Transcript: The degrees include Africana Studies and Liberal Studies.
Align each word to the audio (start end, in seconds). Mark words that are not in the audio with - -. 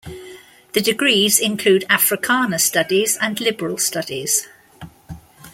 The 0.73 0.81
degrees 0.81 1.37
include 1.39 1.85
Africana 1.87 2.57
Studies 2.57 3.17
and 3.21 3.39
Liberal 3.39 3.77
Studies. 3.77 4.47